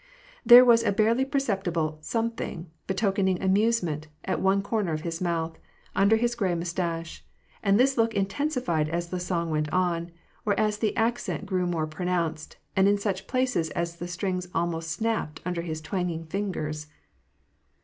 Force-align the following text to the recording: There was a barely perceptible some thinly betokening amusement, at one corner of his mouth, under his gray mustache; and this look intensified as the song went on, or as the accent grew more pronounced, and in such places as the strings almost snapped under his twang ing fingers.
There 0.43 0.65
was 0.65 0.81
a 0.81 0.91
barely 0.91 1.25
perceptible 1.25 1.99
some 2.01 2.31
thinly 2.31 2.65
betokening 2.87 3.39
amusement, 3.39 4.07
at 4.25 4.41
one 4.41 4.63
corner 4.63 4.93
of 4.93 5.01
his 5.01 5.21
mouth, 5.21 5.59
under 5.95 6.15
his 6.15 6.33
gray 6.33 6.55
mustache; 6.55 7.23
and 7.61 7.79
this 7.79 7.99
look 7.99 8.15
intensified 8.15 8.89
as 8.89 9.09
the 9.09 9.19
song 9.19 9.51
went 9.51 9.71
on, 9.71 10.09
or 10.43 10.59
as 10.59 10.79
the 10.79 10.97
accent 10.97 11.45
grew 11.45 11.67
more 11.67 11.85
pronounced, 11.85 12.57
and 12.75 12.87
in 12.87 12.97
such 12.97 13.27
places 13.27 13.69
as 13.77 13.97
the 13.97 14.07
strings 14.07 14.47
almost 14.55 14.89
snapped 14.89 15.39
under 15.45 15.61
his 15.61 15.81
twang 15.81 16.09
ing 16.09 16.25
fingers. 16.25 16.87